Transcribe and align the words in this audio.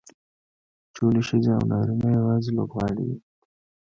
ټولې 0.95 1.21
ښځې 1.27 1.51
او 1.57 1.63
نارینه 1.71 2.07
یوازې 2.17 2.51
لوبغاړي 2.57 3.03
دي. 3.09 3.17